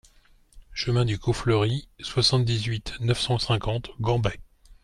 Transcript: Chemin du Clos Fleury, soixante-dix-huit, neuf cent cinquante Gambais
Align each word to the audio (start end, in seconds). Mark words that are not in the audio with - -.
Chemin 0.73 1.05
du 1.05 1.19
Clos 1.19 1.31
Fleury, 1.33 1.87
soixante-dix-huit, 1.99 2.93
neuf 3.01 3.19
cent 3.19 3.37
cinquante 3.37 3.91
Gambais 3.99 4.39